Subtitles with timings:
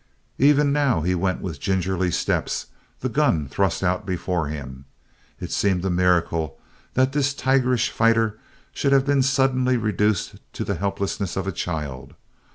[0.39, 2.65] Even now he went with gingerly steps,
[3.01, 4.85] the gun thrust out before him.
[5.39, 6.57] It seemed a miracle
[6.95, 8.39] that this tigerish fighter
[8.73, 12.15] should have been suddenly reduced to the helplessness of a child.